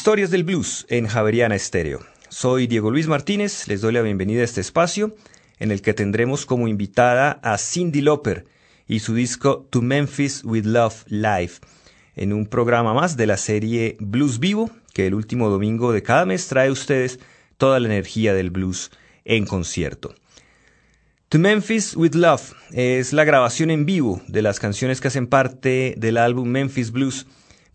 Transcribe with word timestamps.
Historias 0.00 0.30
del 0.30 0.44
Blues 0.44 0.86
en 0.88 1.06
Javeriana 1.06 1.54
Estéreo. 1.54 2.00
Soy 2.30 2.66
Diego 2.66 2.90
Luis 2.90 3.06
Martínez, 3.06 3.68
les 3.68 3.82
doy 3.82 3.92
la 3.92 4.00
bienvenida 4.00 4.40
a 4.40 4.44
este 4.44 4.62
espacio 4.62 5.14
en 5.58 5.70
el 5.70 5.82
que 5.82 5.92
tendremos 5.92 6.46
como 6.46 6.68
invitada 6.68 7.32
a 7.42 7.58
Cindy 7.58 8.00
Lauper 8.00 8.46
y 8.88 9.00
su 9.00 9.12
disco 9.12 9.68
To 9.68 9.82
Memphis 9.82 10.42
with 10.42 10.64
Love 10.64 11.04
Live, 11.08 11.52
en 12.16 12.32
un 12.32 12.46
programa 12.46 12.94
más 12.94 13.18
de 13.18 13.26
la 13.26 13.36
serie 13.36 13.98
Blues 14.00 14.38
Vivo, 14.38 14.70
que 14.94 15.06
el 15.06 15.12
último 15.12 15.50
domingo 15.50 15.92
de 15.92 16.02
cada 16.02 16.24
mes 16.24 16.48
trae 16.48 16.68
a 16.68 16.72
ustedes 16.72 17.20
toda 17.58 17.78
la 17.78 17.88
energía 17.88 18.32
del 18.32 18.48
blues 18.48 18.90
en 19.26 19.44
concierto. 19.44 20.14
To 21.28 21.38
Memphis 21.38 21.94
with 21.94 22.14
Love 22.14 22.54
es 22.72 23.12
la 23.12 23.24
grabación 23.24 23.70
en 23.70 23.84
vivo 23.84 24.22
de 24.28 24.40
las 24.40 24.60
canciones 24.60 25.02
que 25.02 25.08
hacen 25.08 25.26
parte 25.26 25.92
del 25.98 26.16
álbum 26.16 26.48
Memphis 26.48 26.90
Blues, 26.90 27.26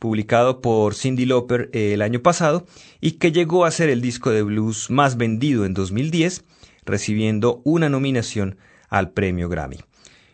publicado 0.06 0.62
por 0.62 0.94
Cindy 0.94 1.26
Lauper 1.26 1.72
el 1.74 2.04
año 2.04 2.22
pasado 2.22 2.68
y 3.02 3.14
que 3.14 3.32
llegó 3.32 3.66
a 3.66 3.72
ser 3.72 3.90
el 3.90 4.02
disco 4.02 4.30
de 4.30 4.44
blues 4.44 4.92
más 4.92 5.18
vendido 5.18 5.66
en 5.66 5.74
2010, 5.74 6.44
recibiendo 6.86 7.64
una 7.66 7.90
nominación 7.90 8.60
al 8.88 9.10
premio 9.14 9.50
Grammy. 9.50 9.80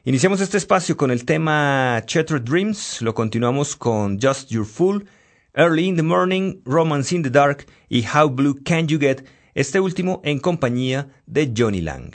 Iniciamos 0.03 0.41
este 0.41 0.57
espacio 0.57 0.97
con 0.97 1.09
el 1.09 1.23
tema 1.23 2.03
Shattered 2.05 2.41
Dreams, 2.41 3.01
lo 3.01 3.15
continuamos 3.15 3.77
con 3.77 4.19
Just 4.21 4.49
Your 4.49 4.65
Fool, 4.65 5.05
Early 5.53 5.87
in 5.87 5.95
the 5.95 6.03
Morning, 6.03 6.55
Romance 6.65 7.15
in 7.15 7.23
the 7.23 7.29
Dark 7.29 7.65
y 7.87 8.03
How 8.05 8.29
Blue 8.29 8.59
Can 8.65 8.89
You 8.89 8.99
Get, 8.99 9.23
este 9.53 9.79
último 9.79 10.19
en 10.25 10.39
compañía 10.39 11.07
de 11.27 11.53
Johnny 11.55 11.79
Lang. 11.79 12.11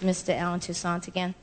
Mr. 0.00 0.36
Allen 0.36 0.60
Toussaint 0.60 1.08
again. 1.08 1.34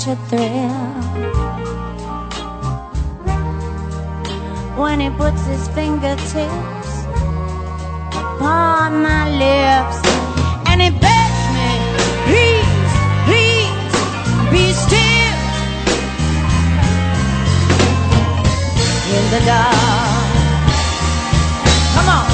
such 0.00 0.12
a 0.12 0.16
thrill 0.28 0.70
when 4.80 4.98
he 5.00 5.10
puts 5.10 5.44
his 5.46 5.68
fingertips 5.68 7.04
upon 8.14 9.02
my 9.02 9.28
lips 9.28 9.98
and 10.68 10.80
he 10.80 10.90
begs 10.90 11.42
me, 11.56 11.70
please, 12.28 12.92
please 13.26 13.92
be 14.50 14.72
still 14.72 15.36
in 19.16 19.24
the 19.30 19.40
dark. 19.44 20.46
Come 21.94 22.08
on. 22.08 22.29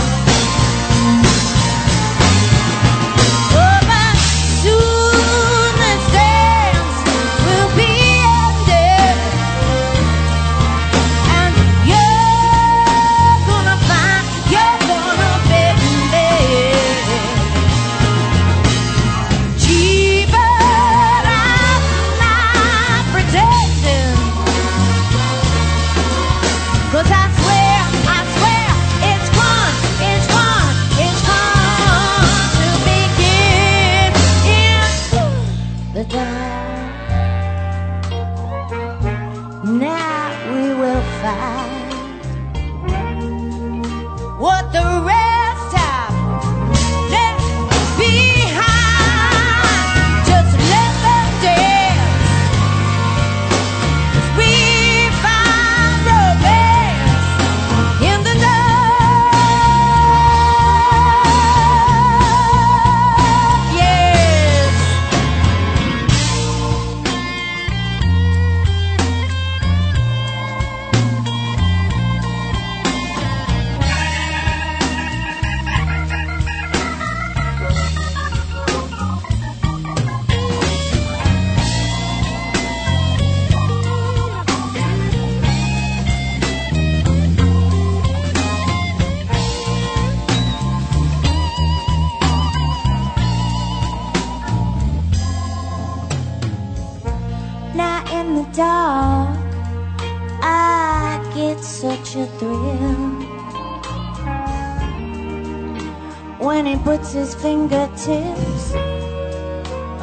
his 107.16 107.34
fingertips 107.34 108.74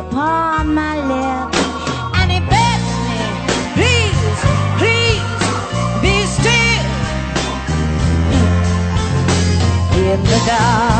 upon 0.03 0.73
my 0.73 0.95
lips. 1.11 1.59
And 2.17 2.31
he 2.31 2.39
begs 2.53 2.91
me, 3.07 3.19
please, 3.77 4.39
please, 4.81 5.43
be 6.01 6.15
still. 6.37 6.87
In 10.11 10.23
the 10.23 10.39
dark. 10.47 10.92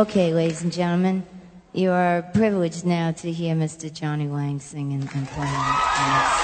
Okay, 0.00 0.32
ladies 0.32 0.62
and 0.62 0.72
gentlemen, 0.72 1.26
you 1.74 1.90
are 1.90 2.22
privileged 2.32 2.86
now 2.86 3.12
to 3.12 3.30
hear 3.30 3.54
Mr. 3.54 3.92
Johnny 3.92 4.28
Lang 4.28 4.58
sing 4.58 4.94
and, 4.94 5.02
and 5.14 5.28
play. 5.28 5.44
And 5.44 6.40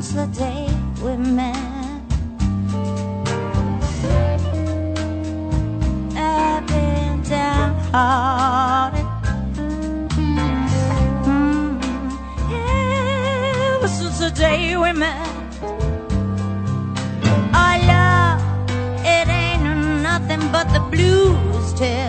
since 0.00 0.12
the 0.12 0.26
day 0.26 0.68
we 1.02 1.16
met. 1.16 2.02
I've 6.14 6.64
been 6.68 7.22
down 7.22 7.74
hard. 7.92 8.94
Mm, 11.24 11.82
Ever 13.74 13.88
since 13.88 14.18
the 14.20 14.30
day 14.30 14.76
we 14.76 14.92
met. 14.92 15.28
Our 17.52 17.78
love, 17.92 18.40
it 19.04 19.26
ain't 19.28 19.64
nothing 20.02 20.42
but 20.52 20.66
the 20.74 20.80
blues 20.92 21.72
tell 21.74 22.07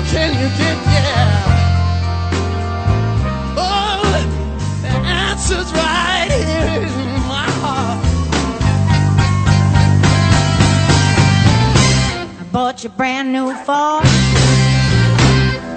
can 0.00 0.32
you 0.40 0.48
get, 0.56 0.76
yeah? 0.94 1.54
Oh, 3.56 4.02
the 4.80 4.88
answer's 4.88 5.70
right 5.72 6.30
here 6.30 6.82
in 6.82 7.22
my 7.28 7.48
heart. 7.60 8.04
I 12.40 12.44
bought 12.50 12.82
you 12.82 12.90
a 12.90 12.92
brand 12.92 13.32
new 13.32 13.54
Ford. 13.66 14.06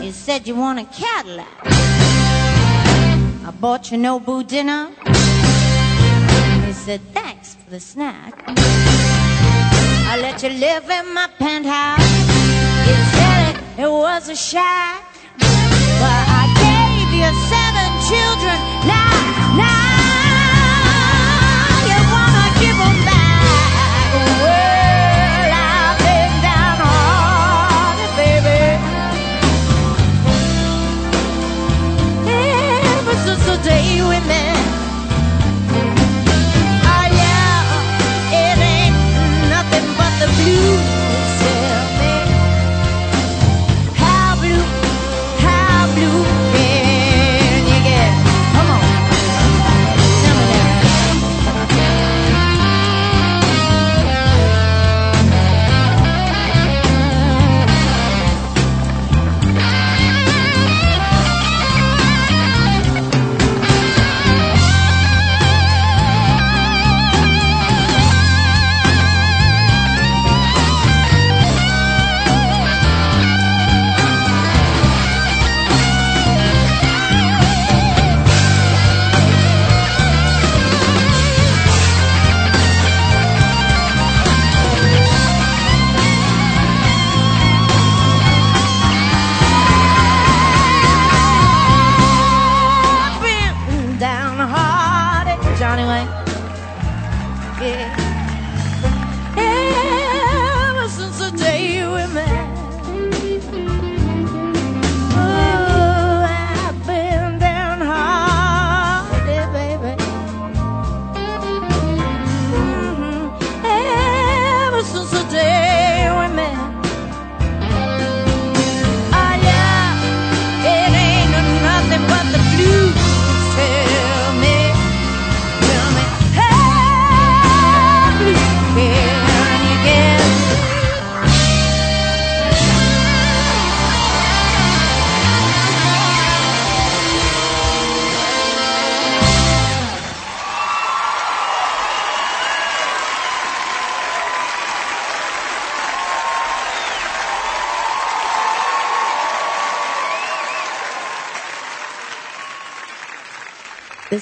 You 0.03 0.11
said 0.11 0.47
you 0.47 0.55
want 0.55 0.79
a 0.79 0.85
Cadillac. 0.85 1.47
I 1.65 3.51
bought 3.59 3.91
you 3.91 3.97
Nobu 3.97 4.47
dinner. 4.47 4.91
You 6.65 6.73
said 6.73 7.01
thanks 7.13 7.55
for 7.55 7.69
the 7.69 7.79
snack. 7.79 8.33
I 8.47 10.17
let 10.21 10.41
you 10.41 10.49
live 10.49 10.89
in 10.89 11.13
my 11.13 11.27
penthouse. 11.37 12.24
It, 13.77 13.89
was 13.91 14.29
a 14.29 14.35
shack. 14.35 15.03
But 15.37 16.23
I 16.31 16.47
gave 16.63 17.11
you 17.11 17.27
seven 17.51 17.89
children. 18.07 18.55
Now, 18.87 19.11
now 19.59 20.95
you 21.83 21.99
wanna 22.07 22.47
back. 23.03 24.15
Well, 24.43 25.51
I've 25.51 25.99
been 26.07 26.33
baby. 28.15 28.79
Ever 32.95 33.15
since 33.25 33.43
the 33.45 33.57
day 33.61 33.87
we 34.01 34.17
met. 34.25 34.44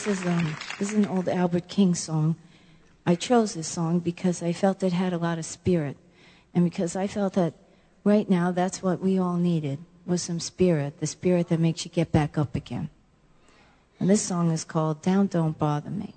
This 0.03 0.19
is 0.19 0.27
um, 0.27 0.57
this 0.79 0.91
is 0.91 0.97
an 0.97 1.05
old 1.05 1.29
Albert 1.29 1.69
King 1.69 1.95
song. 1.95 2.35
I 3.05 3.15
chose 3.15 3.53
this 3.53 3.69
song 3.69 3.99
because 3.99 4.43
I 4.43 4.51
felt 4.51 4.83
it 4.83 4.91
had 4.91 5.13
a 5.13 5.17
lot 5.17 5.37
of 5.37 5.45
spirit, 5.45 5.95
and 6.53 6.65
because 6.65 6.97
I 6.97 7.07
felt 7.07 7.35
that 7.35 7.53
right 8.03 8.29
now 8.29 8.51
that's 8.51 8.83
what 8.83 8.99
we 8.99 9.17
all 9.17 9.37
needed 9.37 9.79
was 10.05 10.21
some 10.21 10.41
spirit, 10.41 10.99
the 10.99 11.07
spirit 11.07 11.47
that 11.47 11.61
makes 11.61 11.85
you 11.85 11.91
get 11.91 12.11
back 12.11 12.37
up 12.37 12.53
again. 12.53 12.89
And 13.97 14.09
this 14.09 14.21
song 14.21 14.51
is 14.51 14.65
called 14.65 15.01
"Down 15.01 15.27
Don't 15.27 15.57
Bother 15.57 15.89
Me." 15.89 16.13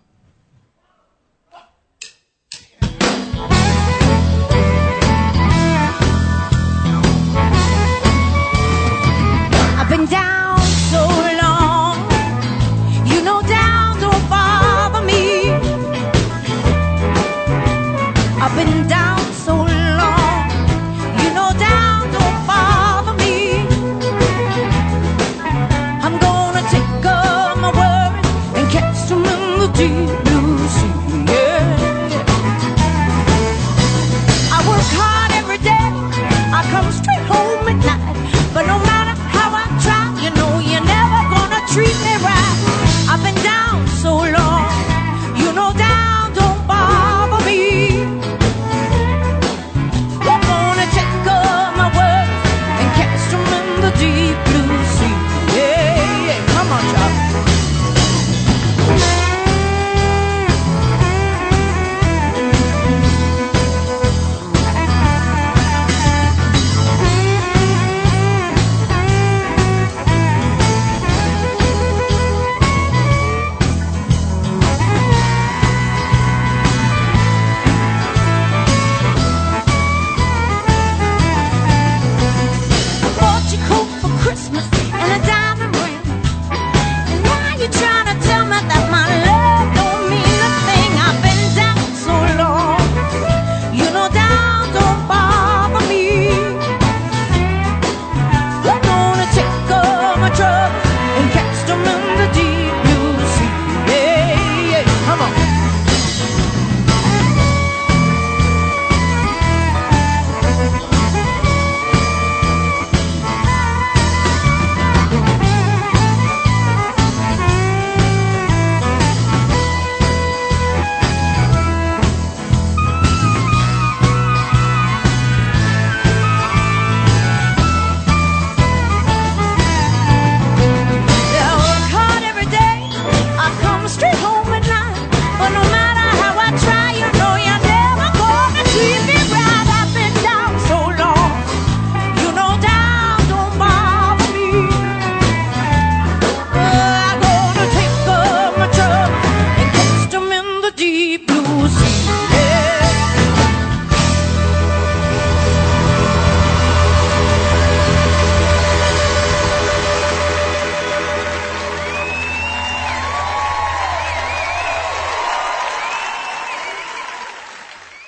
I've 9.79 9.89
been 9.89 10.07
down 10.07 10.26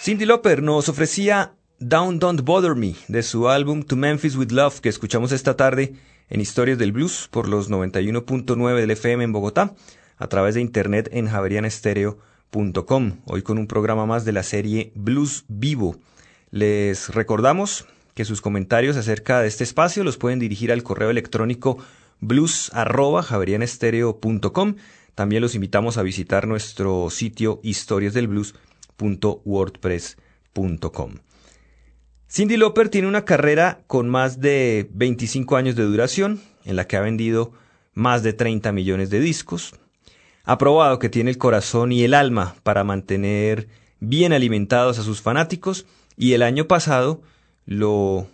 Cindy 0.08 0.24
Lauper 0.24 0.62
nos 0.62 0.88
ofrecía 0.88 1.52
Down 1.80 2.18
Don't 2.18 2.40
Bother 2.40 2.74
Me 2.74 2.94
de 3.08 3.22
su 3.22 3.50
álbum 3.50 3.82
To 3.82 3.94
Memphis 3.94 4.36
with 4.36 4.52
Love 4.52 4.80
que 4.80 4.88
escuchamos 4.88 5.32
esta 5.32 5.54
tarde 5.54 5.96
en 6.30 6.40
Historias 6.40 6.78
del 6.78 6.92
Blues 6.92 7.28
por 7.30 7.46
los 7.46 7.70
91.9 7.70 8.80
del 8.80 8.90
FM 8.92 9.24
en 9.24 9.32
Bogotá 9.32 9.74
a 10.16 10.26
través 10.28 10.54
de 10.54 10.62
internet 10.62 11.10
en 11.12 11.28
javerianestereo.com. 11.28 13.18
Hoy 13.26 13.42
con 13.42 13.58
un 13.58 13.66
programa 13.66 14.06
más 14.06 14.24
de 14.24 14.32
la 14.32 14.44
serie 14.44 14.92
Blues 14.94 15.44
Vivo. 15.46 15.98
Les 16.50 17.10
recordamos 17.10 17.84
que 18.14 18.24
sus 18.24 18.40
comentarios 18.40 18.96
acerca 18.96 19.42
de 19.42 19.48
este 19.48 19.64
espacio 19.64 20.04
los 20.04 20.16
pueden 20.16 20.38
dirigir 20.38 20.72
al 20.72 20.82
correo 20.82 21.10
electrónico 21.10 21.76
blues@javerianestereo.com. 22.20 24.76
También 25.14 25.42
los 25.42 25.54
invitamos 25.54 25.98
a 25.98 26.02
visitar 26.02 26.48
nuestro 26.48 27.10
sitio 27.10 27.60
Cindy 32.28 32.58
Lauper 32.58 32.90
tiene 32.90 33.08
una 33.08 33.24
carrera 33.24 33.80
con 33.86 34.08
más 34.08 34.40
de 34.40 34.90
25 34.92 35.56
años 35.56 35.76
de 35.76 35.84
duración, 35.84 36.40
en 36.64 36.76
la 36.76 36.86
que 36.86 36.96
ha 36.96 37.00
vendido 37.00 37.52
más 37.94 38.22
de 38.22 38.34
30 38.34 38.70
millones 38.72 39.08
de 39.08 39.20
discos. 39.20 39.74
Ha 40.44 40.58
probado 40.58 40.98
que 40.98 41.08
tiene 41.08 41.30
el 41.30 41.38
corazón 41.38 41.92
y 41.92 42.02
el 42.04 42.12
alma 42.12 42.56
para 42.62 42.84
mantener 42.84 43.68
bien 44.00 44.32
alimentados 44.32 44.98
a 44.98 45.02
sus 45.02 45.22
fanáticos 45.22 45.86
y 46.16 46.32
el 46.32 46.42
año 46.42 46.66
pasado 46.66 47.22
lo 47.64 48.26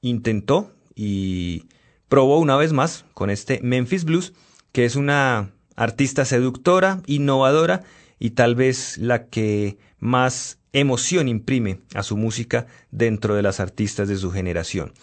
intentó 0.00 0.70
y 0.94 1.64
probó 2.08 2.38
una 2.38 2.56
vez 2.56 2.72
más 2.72 3.04
con 3.14 3.30
este 3.30 3.60
Memphis 3.62 4.04
Blues, 4.04 4.32
que 4.72 4.84
es 4.84 4.96
una 4.96 5.50
artista 5.76 6.24
seductora, 6.24 7.02
innovadora 7.06 7.82
y 8.24 8.30
tal 8.30 8.54
vez 8.54 8.96
la 8.96 9.26
que 9.26 9.76
más 9.98 10.58
emoción 10.72 11.28
imprime 11.28 11.80
a 11.94 12.02
su 12.02 12.16
música 12.16 12.66
dentro 12.90 13.34
de 13.34 13.42
las 13.42 13.60
artistas 13.60 14.08
de 14.08 14.16
su 14.16 14.30
generación. 14.30 14.94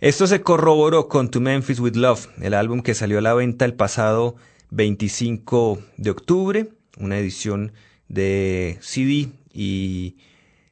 Esto 0.00 0.26
se 0.26 0.40
corroboró 0.40 1.08
con 1.08 1.30
To 1.30 1.42
Memphis 1.42 1.78
with 1.78 1.94
Love, 1.94 2.26
el 2.40 2.54
álbum 2.54 2.80
que 2.80 2.94
salió 2.94 3.18
a 3.18 3.20
la 3.20 3.34
venta 3.34 3.66
el 3.66 3.74
pasado 3.74 4.36
25 4.70 5.78
de 5.98 6.08
octubre, 6.08 6.70
una 6.96 7.18
edición 7.18 7.72
de 8.08 8.78
CD 8.80 9.28
y 9.52 10.16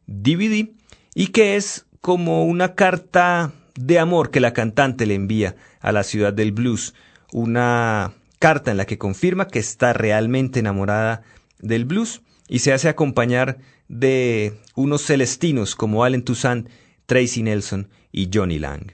DVD, 0.07 0.71
y 1.15 1.27
que 1.27 1.57
es 1.57 1.85
como 2.01 2.47
una 2.47 2.75
carta 2.75 3.53
de 3.75 3.99
amor 3.99 4.31
que 4.31 4.41
la 4.41 4.55
cantante 4.55 5.05
le 5.05 5.15
envía 5.15 5.57
a 5.81 5.93
la 5.93 6.05
ciudad 6.05 6.33
del 6.33 6.53
blues, 6.53 6.95
una 7.35 8.15
carta 8.39 8.71
en 8.71 8.79
la 8.79 8.87
que 8.87 8.97
confirma 8.97 9.49
que 9.49 9.59
está 9.59 9.93
realmente 9.93 10.61
enamorada 10.61 11.23
del 11.61 11.85
blues 11.85 12.23
y 12.49 12.61
se 12.61 12.73
hace 12.73 12.89
acompañar 12.89 13.59
de 13.89 14.59
unos 14.75 15.03
celestinos 15.03 15.75
como 15.75 16.05
Allen 16.05 16.23
Toussaint, 16.23 16.69
Tracy 17.07 17.43
Nelson 17.43 17.89
y 18.13 18.31
Johnny 18.33 18.59
Lang. 18.59 18.93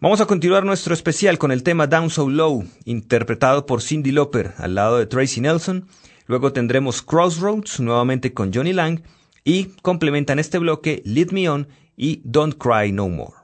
Vamos 0.00 0.20
a 0.20 0.26
continuar 0.26 0.64
nuestro 0.64 0.94
especial 0.94 1.38
con 1.38 1.52
el 1.52 1.62
tema 1.62 1.86
Down 1.86 2.10
So 2.10 2.28
Low, 2.28 2.64
interpretado 2.84 3.66
por 3.66 3.82
Cindy 3.82 4.10
Lauper 4.10 4.52
al 4.58 4.74
lado 4.74 4.98
de 4.98 5.06
Tracy 5.06 5.40
Nelson. 5.40 5.86
Luego 6.26 6.52
tendremos 6.52 7.02
Crossroads 7.02 7.78
nuevamente 7.80 8.32
con 8.34 8.52
Johnny 8.52 8.72
Lang 8.72 9.02
y 9.44 9.66
complementan 9.82 10.38
este 10.38 10.58
bloque 10.58 11.02
Lead 11.04 11.30
Me 11.30 11.48
On 11.48 11.68
y 11.96 12.20
Don't 12.24 12.56
Cry 12.58 12.90
No 12.90 13.08
More. 13.08 13.34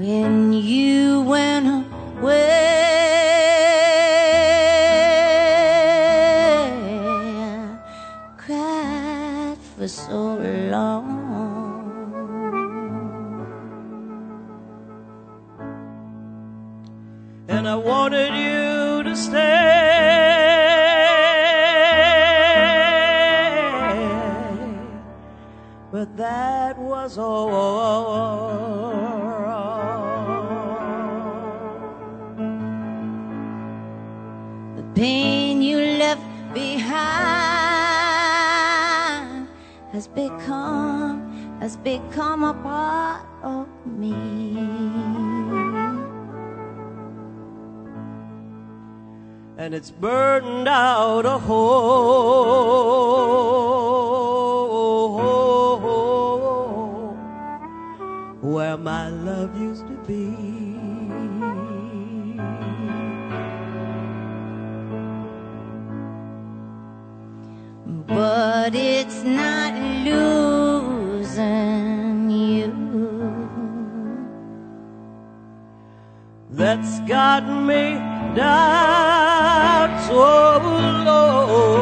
When 0.00 0.54
you 0.54 1.20
went 1.20 1.66
away, 1.66 2.30
I 7.68 8.32
cried 8.38 9.58
for 9.76 9.86
so 9.86 10.38
long. 10.70 11.20
and 17.48 17.68
I 17.68 17.76
wanted 17.76 18.32
you 18.32 19.02
to 19.02 19.14
stay. 19.14 20.00
But 25.92 26.16
that 26.16 26.78
was 26.78 27.18
all 27.18 27.79
become 40.14 41.58
has 41.60 41.76
become 41.76 42.44
a 42.44 42.54
part 42.54 43.26
of 43.42 43.68
me. 43.86 45.10
and 49.60 49.74
it's 49.74 49.90
burned 49.90 50.66
out 50.66 51.26
a 51.26 51.36
hole 51.36 52.30
where 58.40 58.78
my 58.78 59.10
love 59.10 59.54
used 59.60 59.86
to 59.86 59.92
be. 60.08 60.34
But 68.06 68.49
it's 68.74 69.22
not 69.22 69.74
losing 70.04 71.40
you. 72.30 72.72
That's 76.50 77.00
got 77.00 77.44
me 77.44 77.94
down 78.34 79.88
so 80.06 80.14
oh, 80.14 80.58
low. 81.06 81.80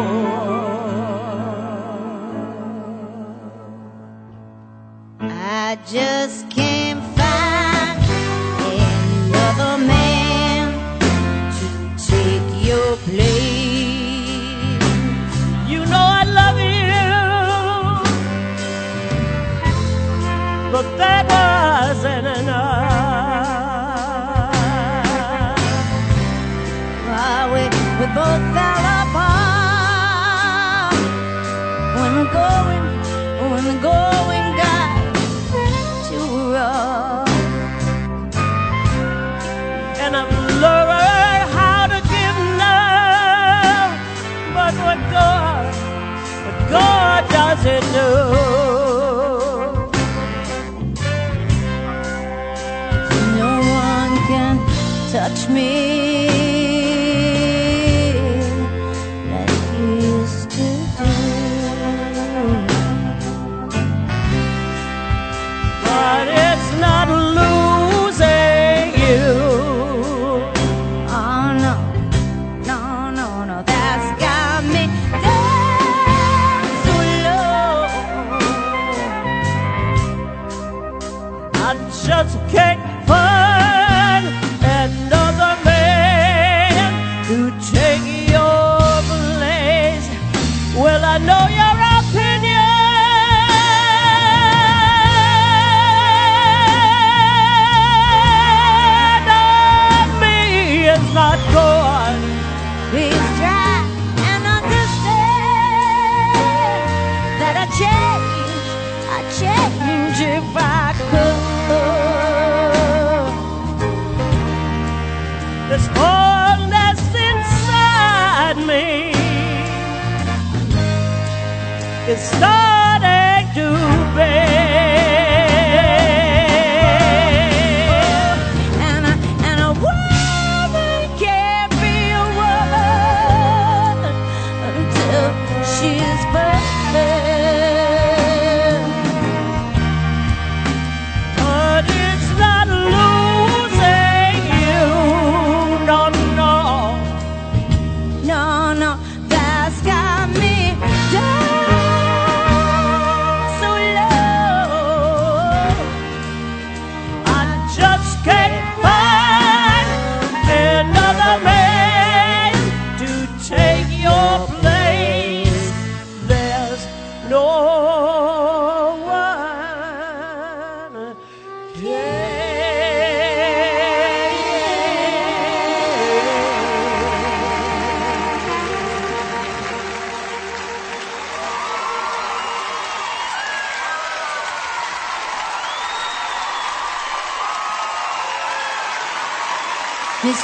I 5.20 5.78
just 5.86 6.47
that 20.98 21.24
wasn't 21.30 22.26
enough. 22.26 22.88
Why 27.08 27.48
we, 27.52 27.62
we 27.98 28.06
both 28.14 28.44
fell 28.54 28.84
apart 29.00 30.94
when 31.96 32.10
the 32.18 32.26
going 32.32 32.84
when 33.50 33.64
the 33.64 33.76
going 33.82 34.17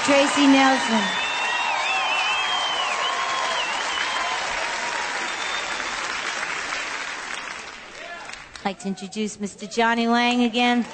Tracy 0.04 0.46
Nelson. 0.46 1.00
I'd 8.56 8.64
like 8.66 8.78
to 8.80 8.88
introduce 8.88 9.38
Mr. 9.38 9.74
Johnny 9.74 10.06
Lang 10.06 10.44
again. 10.44 10.84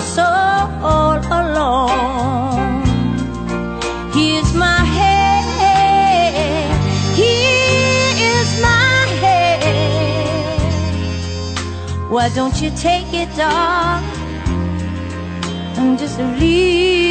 So 0.00 0.22
all 0.22 1.18
alone. 1.40 2.82
Here's 4.12 4.54
my 4.54 4.80
head, 4.98 6.70
here 7.14 8.14
is 8.32 8.60
my 8.60 9.06
head. 9.22 10.58
Why 12.10 12.28
don't 12.30 12.60
you 12.62 12.70
take 12.76 13.12
it, 13.12 13.28
darling? 13.36 14.18
and 15.78 15.98
just 15.98 16.18
leave? 16.40 17.07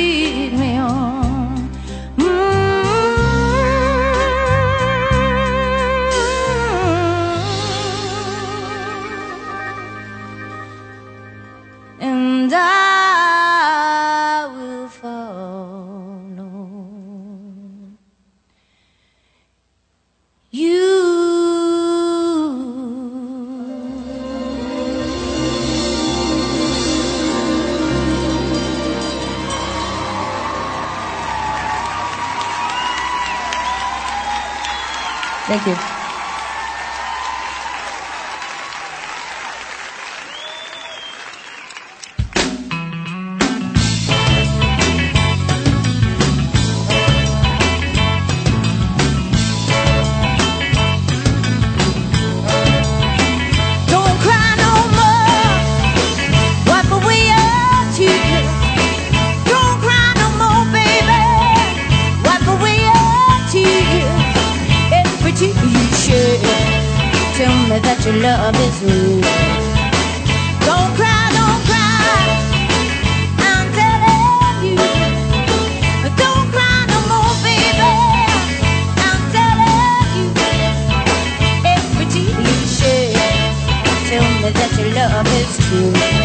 It's 85.19 85.57
is 85.57 85.65
true. 85.67 86.16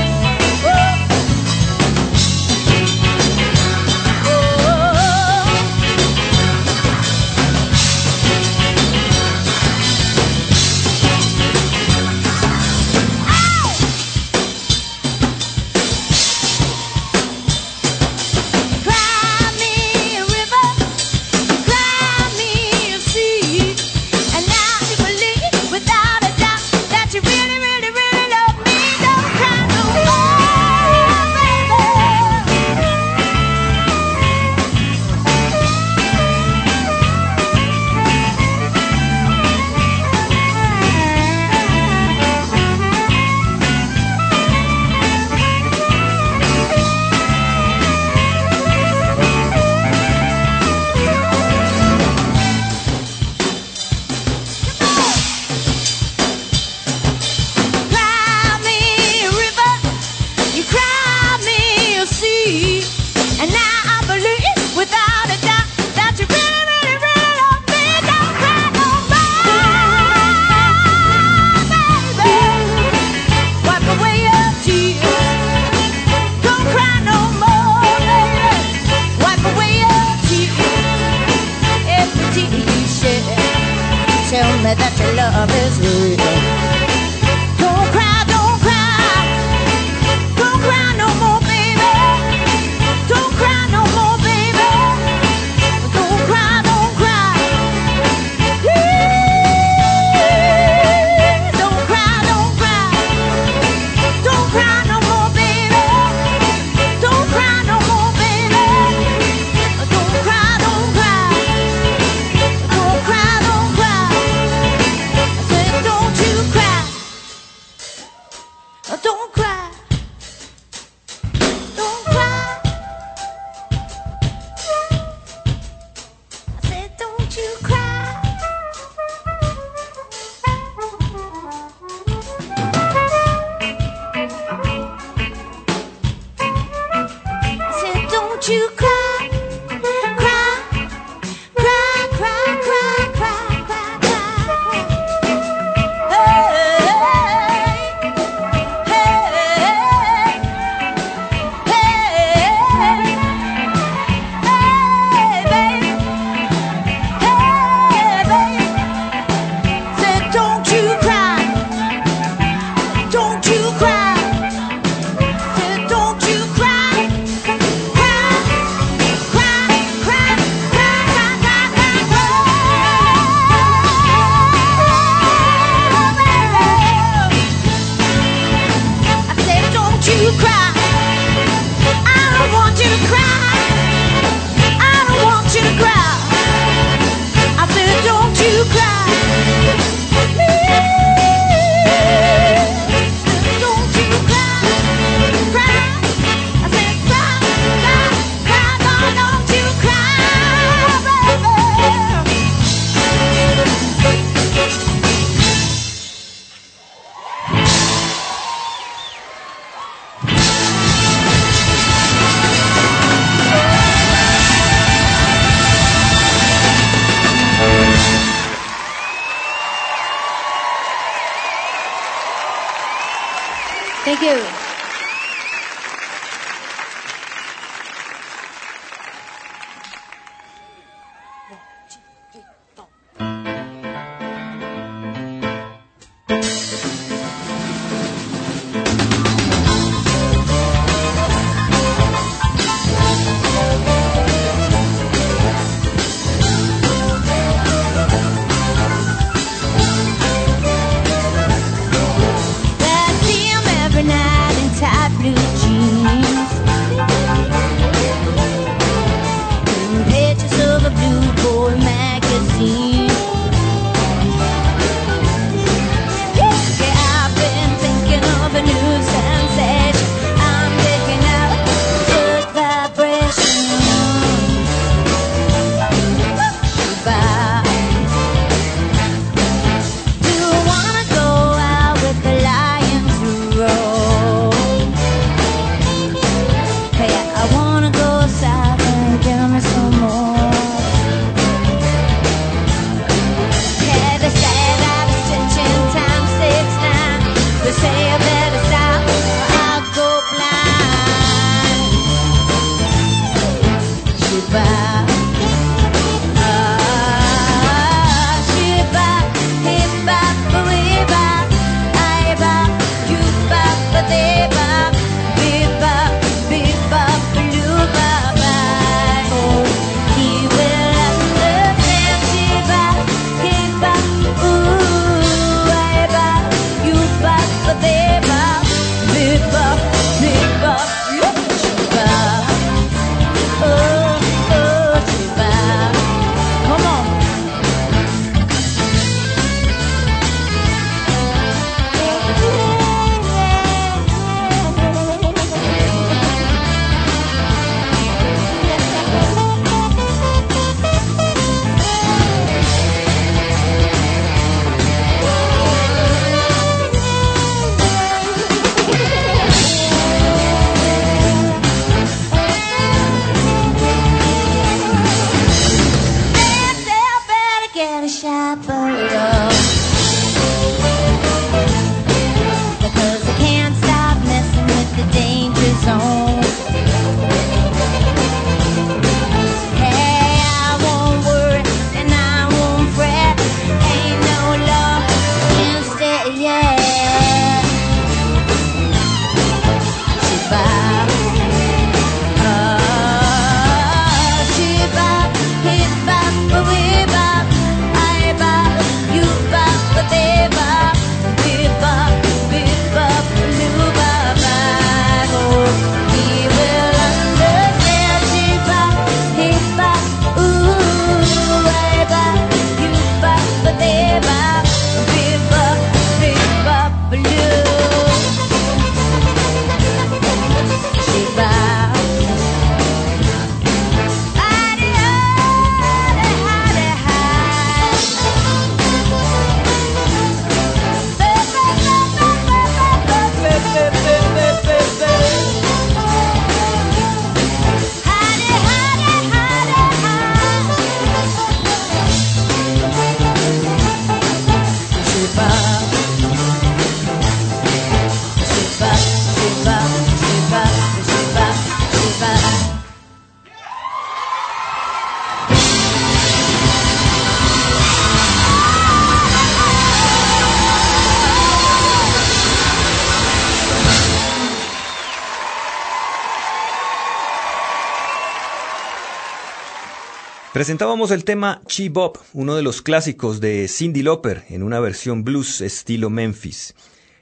Presentábamos 470.63 471.11
el 471.11 471.25
tema 471.25 471.61
Bop, 471.91 472.19
uno 472.35 472.55
de 472.55 472.63
los 472.63 472.83
clásicos 472.83 473.41
de 473.41 473.67
Cindy 473.67 474.05
Lauper, 474.05 474.45
en 474.49 474.63
una 474.63 474.79
versión 474.79 475.25
blues 475.25 475.61
estilo 475.61 476.09
Memphis. 476.09 476.77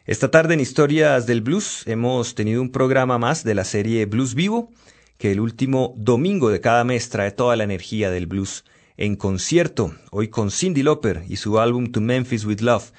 Esta 0.05 0.31
tarde 0.31 0.53
en 0.53 0.61
Historias 0.61 1.25
del 1.25 1.41
Blues 1.41 1.85
hemos 1.87 2.35
tenido 2.35 2.61
un 2.61 2.71
programa 2.71 3.17
más 3.17 3.43
de 3.43 3.55
la 3.55 3.65
serie 3.65 4.05
Blues 4.05 4.35
Vivo, 4.35 4.71
que 5.17 5.33
el 5.33 5.41
último 5.41 5.95
domingo 5.97 6.51
de 6.51 6.61
cada 6.61 6.85
mes 6.85 7.09
trae 7.09 7.31
toda 7.31 7.57
la 7.57 7.65
energía 7.65 8.11
del 8.11 8.27
blues 8.27 8.67
en 8.99 9.17
concierto, 9.17 9.95
hoy 10.11 10.29
con 10.29 10.51
Cindy 10.51 10.83
Lauper 10.83 11.25
y 11.27 11.37
su 11.37 11.59
álbum 11.59 11.93
To 11.93 12.03
Memphis 12.03 12.45
with 12.45 12.61
Love. 12.61 12.93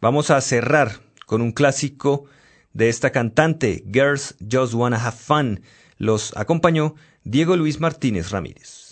Vamos 0.00 0.30
a 0.30 0.40
cerrar 0.40 1.00
con 1.26 1.42
un 1.42 1.50
clásico 1.50 2.26
de 2.72 2.88
esta 2.88 3.10
cantante, 3.10 3.82
Girls 3.92 4.36
Just 4.48 4.74
Wanna 4.74 5.04
Have 5.04 5.16
Fun. 5.16 5.60
Los 5.96 6.36
acompañó 6.36 6.94
Diego 7.24 7.56
Luis 7.56 7.80
Martínez 7.80 8.30
Ramírez. 8.30 8.87